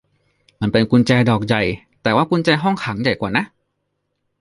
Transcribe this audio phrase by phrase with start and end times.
[0.61, 1.61] มันเป็นกุญแจดอกใหญ่
[2.03, 3.45] แต่ว่ากุญแจห้องขังใหญ่กว่านะ